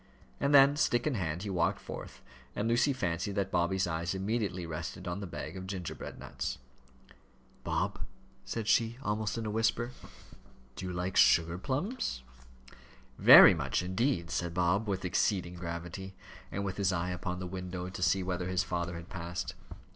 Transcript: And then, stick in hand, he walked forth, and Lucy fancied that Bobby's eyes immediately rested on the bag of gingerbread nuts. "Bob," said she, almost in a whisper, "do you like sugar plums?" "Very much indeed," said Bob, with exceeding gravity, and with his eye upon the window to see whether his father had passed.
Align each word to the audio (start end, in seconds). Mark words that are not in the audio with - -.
And 0.39 0.51
then, 0.51 0.77
stick 0.77 1.05
in 1.05 1.13
hand, 1.13 1.43
he 1.43 1.51
walked 1.51 1.79
forth, 1.79 2.23
and 2.55 2.67
Lucy 2.67 2.91
fancied 2.91 3.35
that 3.35 3.51
Bobby's 3.51 3.85
eyes 3.85 4.15
immediately 4.15 4.65
rested 4.65 5.07
on 5.07 5.19
the 5.19 5.27
bag 5.27 5.55
of 5.55 5.67
gingerbread 5.67 6.17
nuts. 6.17 6.57
"Bob," 7.63 8.01
said 8.43 8.67
she, 8.67 8.97
almost 9.03 9.37
in 9.37 9.45
a 9.45 9.51
whisper, 9.51 9.91
"do 10.75 10.87
you 10.87 10.91
like 10.91 11.17
sugar 11.17 11.59
plums?" 11.59 12.23
"Very 13.19 13.53
much 13.53 13.83
indeed," 13.83 14.31
said 14.31 14.55
Bob, 14.55 14.87
with 14.87 15.05
exceeding 15.05 15.53
gravity, 15.53 16.15
and 16.51 16.65
with 16.65 16.77
his 16.77 16.91
eye 16.91 17.11
upon 17.11 17.37
the 17.37 17.45
window 17.45 17.87
to 17.87 18.01
see 18.01 18.23
whether 18.23 18.47
his 18.47 18.63
father 18.63 18.95
had 18.95 19.07
passed. 19.07 19.53